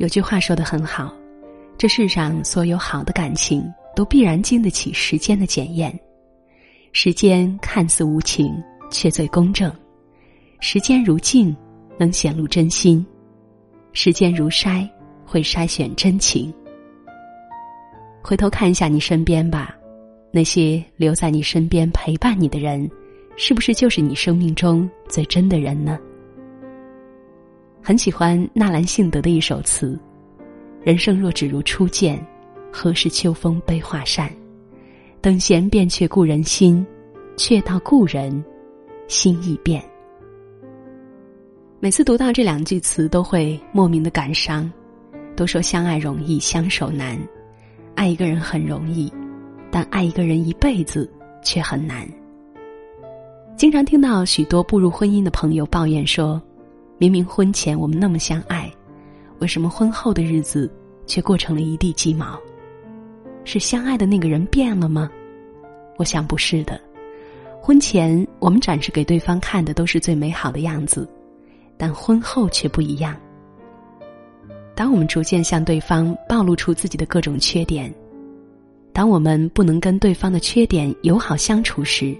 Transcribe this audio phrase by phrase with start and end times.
[0.00, 1.14] 有句话说的很好，
[1.76, 3.62] 这世上所有好的感情
[3.94, 5.94] 都必然经得起时间的检验。
[6.94, 8.50] 时间看似无情，
[8.90, 9.70] 却最公正；
[10.58, 11.54] 时间如镜，
[11.98, 13.04] 能显露真心；
[13.92, 14.88] 时间如筛，
[15.22, 16.50] 会筛选真情。
[18.22, 19.76] 回头看一下你身边吧，
[20.32, 22.90] 那些留在你身边陪伴你的人，
[23.36, 25.98] 是不是就是你生命中最真的人呢？
[27.82, 29.98] 很喜欢纳兰性德的一首词
[30.84, 32.24] ：“人生若只如初见，
[32.70, 34.30] 何事秋风悲画扇？
[35.20, 36.86] 等闲变却故人心，
[37.36, 38.44] 却道故人
[39.08, 39.82] 心易变。”
[41.80, 44.70] 每次读到这两句词，都会莫名的感伤。
[45.36, 47.18] 都说相爱容易相守难，
[47.94, 49.10] 爱一个人很容易，
[49.70, 51.10] 但爱一个人一辈子
[51.42, 52.06] 却很难。
[53.56, 56.40] 经常听到许多步入婚姻的朋友抱怨说。
[57.00, 58.70] 明明婚前我们那么相爱，
[59.38, 60.70] 为什么婚后的日子
[61.06, 62.38] 却过成了一地鸡毛？
[63.42, 65.10] 是相爱的那个人变了吗？
[65.96, 66.78] 我想不是的。
[67.58, 71.08] 婚前我们展示给对方看的都是最美好的样子，
[71.78, 73.16] 但婚后却不一样。
[74.74, 77.90] 当我们逐渐向对方暴露出自己的各种缺点，
[78.92, 82.14] 当我们不能跟对方的缺点友好相处时，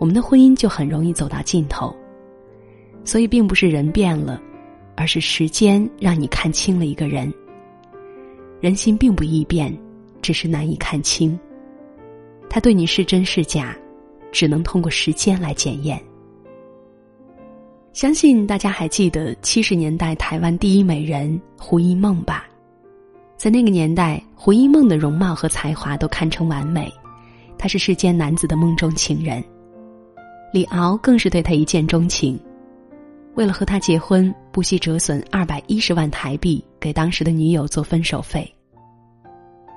[0.00, 1.94] 我们的婚姻就很容易走到尽头。
[3.06, 4.42] 所以，并不是人变了，
[4.96, 7.32] 而是时间让你看清了一个人。
[8.60, 9.74] 人心并不易变，
[10.20, 11.38] 只是难以看清。
[12.50, 13.76] 他对你是真是假，
[14.32, 16.02] 只能通过时间来检验。
[17.92, 22.44] 相信大家还记得七十年代台湾第一美人胡因梦吧？
[23.36, 26.92] 在那个年代，胡因梦的容貌和才华都堪称完美，
[27.56, 29.42] 她是世间男子的梦中情人。
[30.52, 32.38] 李敖更是对她一见钟情。
[33.36, 38.50] 为了和他结婚，不惜折损二百一十万台币给当时的女友做分手费。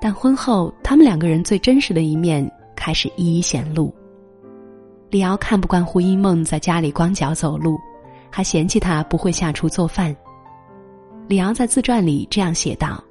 [0.00, 3.94] 但婚后，他们两个人最真实的一面开始一一显露。
[5.10, 7.78] 李敖看不惯胡因梦在家里光脚走路，
[8.30, 10.16] 还嫌弃她不会下厨做饭。
[11.28, 13.04] 李敖在自传里这样写道：“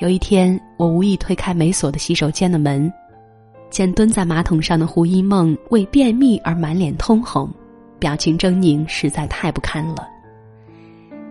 [0.00, 2.90] 有一天，我无意推开没锁的洗手间的门，
[3.68, 7.52] 见蹲在马桶上的胡因梦为便秘而满脸通红。”
[7.98, 10.08] 表情狰狞，实在太不堪了。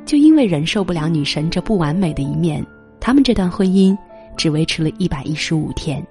[0.05, 2.65] 就因为忍受不了女神这不完美的一面，
[2.99, 3.97] 他们这段婚姻
[4.37, 6.05] 只维持了一百一十五天。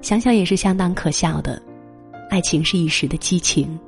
[0.00, 1.60] 想想也是相当可笑的。
[2.30, 3.78] 爱情是一时的激情，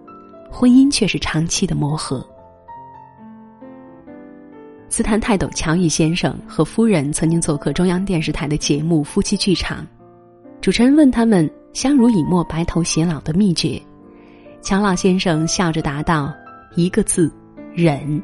[0.51, 2.27] 婚姻却是长期的磨合。
[4.89, 9.85] 斯坦泰斗乔伊先生和夫人曾经做客中央电视台的节目《夫妻剧场》，
[10.61, 13.81] 主持人问他们相濡以沫、白头偕老的秘诀。
[14.63, 16.33] 乔老先生笑着答道
[16.77, 17.33] ：“一个字，
[17.75, 18.23] 忍。”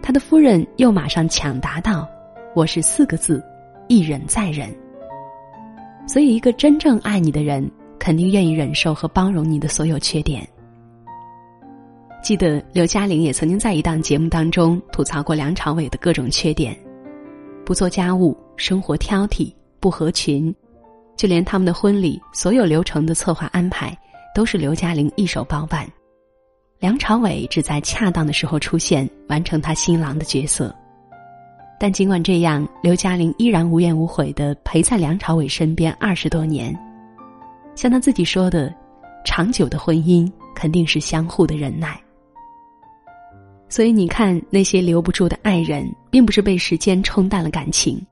[0.00, 2.08] 他的夫人又马上抢答道
[2.54, 3.42] ：“我是四个字，
[3.88, 4.72] 一忍再忍。”
[6.06, 7.68] 所以，一个真正爱你的人，
[7.98, 10.48] 肯定愿意忍受和包容你的所有缺点。
[12.22, 16.76] 记得刘嘉玲也曾经在一档节目当中吐槽过梁朝伟的各种缺点：
[17.64, 20.54] 不做家务、生活挑剔、不合群，
[21.16, 23.96] 就连他们的婚礼所有流程的策划安排。
[24.34, 25.88] 都是刘嘉玲一手包办，
[26.78, 30.74] 梁朝伟只在恰当的时候出现，完成他新郎的角色。
[31.78, 36.78] 但尽管这样，刘嘉玲依然无怨无悔的陪在梁朝伟身边二十多年。
[37.74, 38.74] 像他自己说的，
[39.24, 41.98] 长久的婚姻肯定是相互的忍耐。
[43.68, 48.04] 所以你看，那些留不住的爱人，并不是被时间冲淡了感情，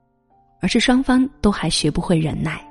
[0.60, 2.67] 而是双方都还学不会忍耐。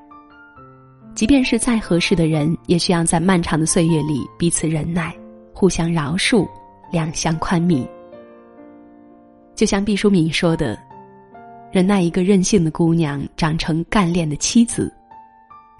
[1.18, 5.12] 即便是再合适的人，也需要在漫长的岁月里彼此忍耐，
[5.52, 6.48] 互相饶恕，
[6.92, 7.84] 两相宽悯。
[9.56, 10.78] 就像毕淑敏说的
[11.74, 14.94] ：“忍耐一个任性的姑娘长成干练的妻子，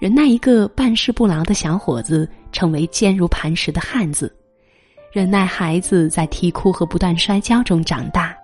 [0.00, 4.34] 忍耐一个办事不牢的小伙子成为坚如磐石的汉子，
[5.12, 8.36] 忍耐孩子在啼哭和不断摔跤中长大，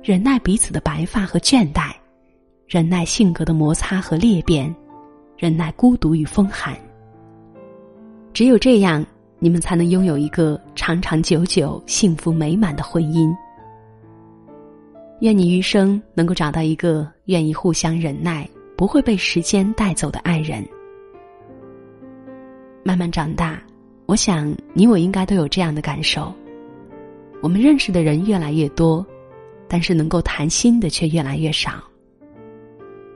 [0.00, 1.90] 忍耐彼此的白发和倦怠，
[2.68, 4.72] 忍耐性格的摩擦和裂变。”
[5.42, 6.72] 忍耐孤独与风寒，
[8.32, 9.04] 只有这样，
[9.40, 13.28] 你们才能拥有一个长长久久、幸福美满的婚姻。
[15.18, 20.64] 愿你余生能够找到一个愿意互相忍耐、不会被时间带走的爱人。
[22.84, 23.60] 慢慢长大，
[24.06, 26.32] 我想你我应该都有这样的感受：
[27.40, 29.04] 我们认识的人越来越多，
[29.66, 31.82] 但是能够谈心的却越来越少。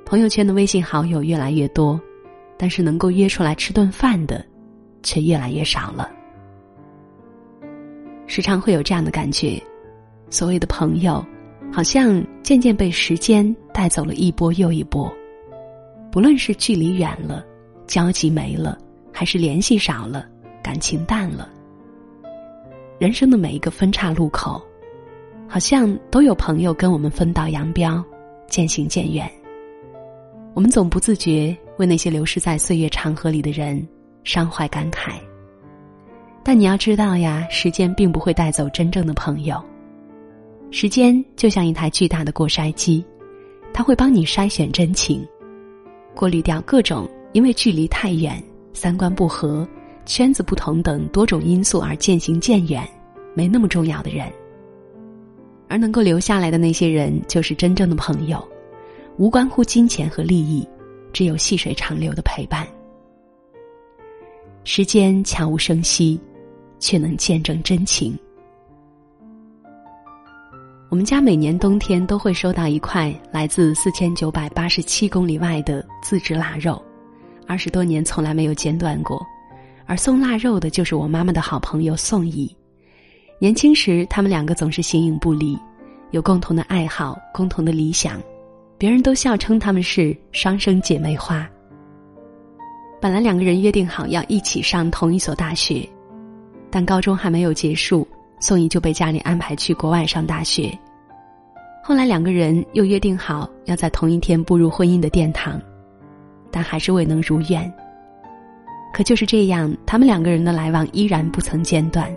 [0.04, 2.00] 朋友圈的微信好友越来越多。
[2.56, 4.44] 但是能够约出来吃顿饭的，
[5.02, 6.10] 却越来越少了。
[8.26, 9.62] 时常会有这样的感觉：
[10.30, 11.24] 所谓的朋友，
[11.72, 15.12] 好像渐渐被时间带走了一波又一波。
[16.10, 17.44] 不论是距离远了，
[17.86, 18.78] 交集没了，
[19.12, 20.26] 还是联系少了，
[20.62, 21.48] 感情淡了，
[22.98, 24.60] 人生的每一个分岔路口，
[25.46, 28.02] 好像都有朋友跟我们分道扬镳，
[28.48, 29.30] 渐行渐远。
[30.54, 33.86] 我们总不自觉为那些流失在岁月长河里的人
[34.24, 35.14] 伤怀感慨。
[36.42, 39.62] 但你要知道呀，时间并不会带走真正的朋友。
[40.70, 43.04] 时间就像一台巨大的过筛机，
[43.72, 45.26] 它会帮你筛选真情。
[46.14, 48.42] 过滤掉各种因为距离太远、
[48.72, 49.66] 三观不合、
[50.04, 52.86] 圈子不同等多种因素而渐行渐远、
[53.34, 54.26] 没那么重要的人，
[55.68, 58.42] 而能够留下来的那些人，就是真正的朋友，
[59.18, 60.66] 无关乎金钱和利益，
[61.16, 62.68] 只有细水长流的陪伴。
[64.64, 66.20] 时间悄无声息，
[66.78, 68.14] 却能见证真情。
[70.90, 76.84] 我们家每年冬天都会收到一块来自四千九百八十七公里外的自制腊肉，
[77.46, 79.18] 二十多年从来没有间断过。
[79.86, 82.54] 而送腊肉的就是我妈妈的好朋友宋怡。
[83.38, 85.58] 年轻时，他们两个总是形影不离，
[86.10, 88.20] 有共同的爱好、共同的理想，
[88.78, 91.48] 别人都笑称他们是双生姐妹花。
[93.00, 95.88] 本来两个人约定好要一起上同一所大学，
[96.70, 98.06] 但高中还没有结束。
[98.38, 100.70] 宋怡就被家里安排去国外上大学。
[101.82, 105.58] 后来两个人又约定好要在同一天步入婚姻的殿堂，
[106.50, 107.72] 但还是未能如愿。
[108.92, 112.14] 可就是这样，他们两个人的来往依然不曾间断。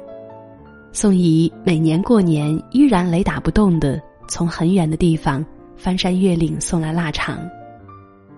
[0.91, 5.45] 宋怡每年过年依然雷打不动的从很远的地方
[5.79, 7.39] 翻山越岭送来腊肠，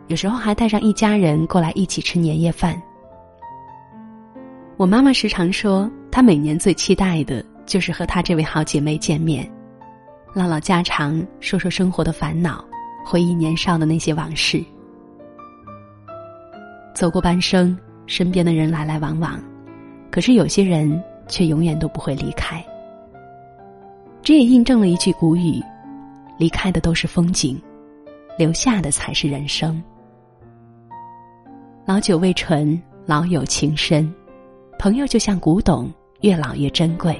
[0.10, 2.80] 有时候还带上一家人过来一起吃年夜饭。
[4.78, 7.44] 我妈妈时常说，她每年最期待的。
[7.66, 9.50] 就是和她这位好姐妹见面，
[10.34, 12.66] 唠唠家常，说说生活的烦恼，
[13.06, 14.62] 回忆年少的那些往事。
[16.94, 17.78] 走过半生，
[18.08, 19.40] 身边的人来来往往，
[20.10, 22.62] 可是有些人却永远都不会离开。
[24.22, 25.62] 这也印证了一句古语：
[26.42, 27.62] 离开的都是风景，
[28.36, 29.80] 留下的才是人生。
[31.86, 34.12] 老酒未醇，老友情深，
[34.80, 35.88] 朋友就像古董，
[36.22, 37.16] 越老越珍贵。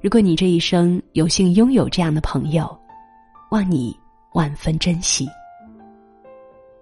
[0.00, 2.76] 如果你这一生有幸拥有这样的朋友，
[3.52, 3.96] 望你
[4.32, 5.28] 万分珍惜。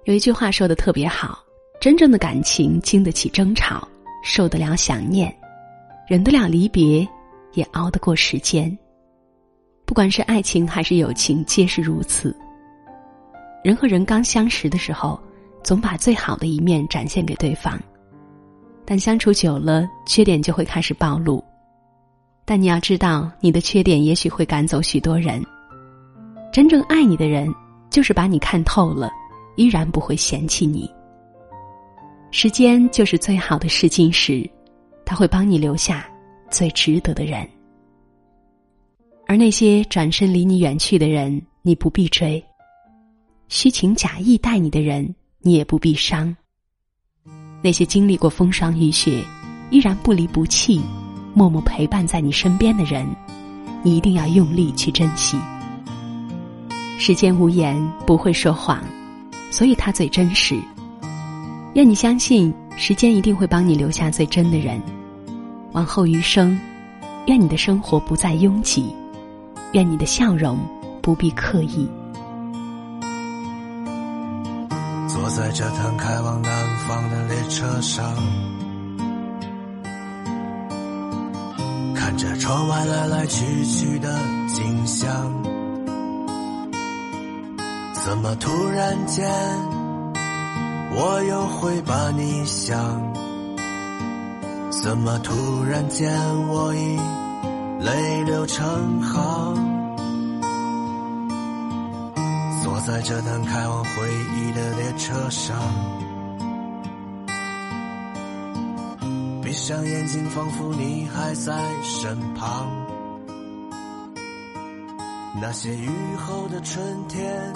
[0.05, 1.39] 有一句话说的特别好：
[1.83, 3.87] 真正的感情经得起争吵，
[4.25, 5.37] 受得了想念，
[6.07, 7.07] 忍得了离别，
[7.53, 8.75] 也熬得过时间。
[9.99, 12.33] 不管是爱情还是友情，皆是如此。
[13.65, 15.21] 人和人刚相识的时候，
[15.65, 17.77] 总把最好的一面展现给对方，
[18.85, 21.43] 但相处久了，缺点就会开始暴露。
[22.45, 25.45] 但你要知道，你的缺点也许会赶走许多人。
[26.53, 27.53] 真正爱你的人，
[27.91, 29.11] 就是把你看透了，
[29.57, 30.89] 依然不会嫌弃你。
[32.31, 34.49] 时间就是最好的试金石，
[35.05, 36.09] 他会帮你留下
[36.53, 37.45] 最值得的人。
[39.29, 42.43] 而那些转身离你远去的人，你不必追；
[43.49, 46.35] 虚情假意待你的人，你也不必伤。
[47.63, 49.23] 那些经历过风霜雨雪，
[49.69, 50.81] 依然不离不弃。
[51.35, 53.07] 默默陪伴在你身边的人，
[53.83, 55.39] 你一定要用力去珍惜。
[56.99, 58.83] 时间无言，不会说谎，
[59.51, 60.59] 所以它最真实。
[61.75, 64.81] 愿你相信，时间一定会帮你留下最真的人。
[65.73, 66.59] 往后余生，
[67.27, 68.87] 愿你的生活不再拥挤，
[69.73, 70.59] 愿你的笑容
[71.03, 71.89] 不必刻意。
[75.07, 78.05] 坐在这趟开往南方的列车上。
[81.95, 84.09] 看着窗外来来去去的
[84.47, 85.11] 景象，
[87.93, 89.29] 怎么突然间
[90.95, 92.79] 我又会把你想？
[94.71, 95.35] 怎么突
[95.65, 96.11] 然间
[96.49, 96.97] 我已
[97.81, 99.69] 泪流成行？
[102.65, 103.91] 坐在这趟开往回
[104.37, 105.57] 忆的列车上。
[109.43, 112.67] 闭上眼睛，仿佛你还在身旁。
[115.41, 117.53] 那些雨后的春天，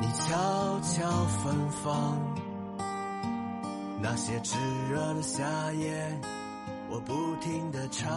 [0.00, 1.10] 你悄悄
[1.42, 2.16] 芬芳。
[4.00, 4.56] 那些炙
[4.88, 6.20] 热的夏夜，
[6.88, 8.08] 我不停的唱。